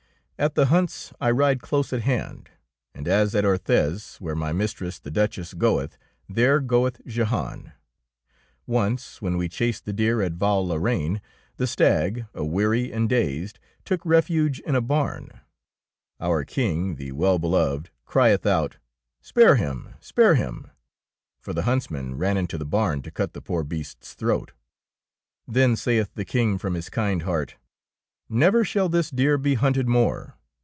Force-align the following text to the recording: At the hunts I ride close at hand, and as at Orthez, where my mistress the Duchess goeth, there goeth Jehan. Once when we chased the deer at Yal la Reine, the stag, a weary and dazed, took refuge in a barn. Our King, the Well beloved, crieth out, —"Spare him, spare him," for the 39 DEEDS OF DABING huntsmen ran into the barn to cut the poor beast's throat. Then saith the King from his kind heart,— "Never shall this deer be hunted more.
At 0.41 0.55
the 0.55 0.65
hunts 0.73 1.13
I 1.21 1.29
ride 1.29 1.61
close 1.61 1.93
at 1.93 2.01
hand, 2.01 2.49
and 2.95 3.07
as 3.07 3.35
at 3.35 3.45
Orthez, 3.45 4.15
where 4.19 4.33
my 4.35 4.51
mistress 4.51 4.97
the 4.97 5.11
Duchess 5.11 5.53
goeth, 5.53 5.99
there 6.27 6.59
goeth 6.59 6.99
Jehan. 7.05 7.73
Once 8.65 9.21
when 9.21 9.37
we 9.37 9.47
chased 9.47 9.85
the 9.85 9.93
deer 9.93 10.19
at 10.23 10.39
Yal 10.41 10.65
la 10.65 10.77
Reine, 10.77 11.21
the 11.57 11.67
stag, 11.67 12.25
a 12.33 12.43
weary 12.43 12.91
and 12.91 13.07
dazed, 13.07 13.59
took 13.85 14.03
refuge 14.03 14.59
in 14.61 14.73
a 14.73 14.81
barn. 14.81 15.41
Our 16.19 16.43
King, 16.43 16.95
the 16.95 17.11
Well 17.11 17.37
beloved, 17.37 17.91
crieth 18.07 18.47
out, 18.47 18.77
—"Spare 19.21 19.57
him, 19.57 19.93
spare 19.99 20.33
him," 20.33 20.71
for 21.39 21.53
the 21.53 21.61
39 21.61 21.75
DEEDS 21.77 21.85
OF 21.85 21.89
DABING 21.91 21.97
huntsmen 22.09 22.17
ran 22.17 22.37
into 22.37 22.57
the 22.57 22.65
barn 22.65 23.03
to 23.03 23.11
cut 23.11 23.33
the 23.33 23.41
poor 23.43 23.63
beast's 23.63 24.15
throat. 24.15 24.53
Then 25.47 25.75
saith 25.75 26.09
the 26.15 26.25
King 26.25 26.57
from 26.57 26.73
his 26.73 26.89
kind 26.89 27.21
heart,— 27.21 27.57
"Never 28.33 28.63
shall 28.63 28.87
this 28.87 29.09
deer 29.11 29.37
be 29.37 29.55
hunted 29.55 29.89
more. 29.89 30.37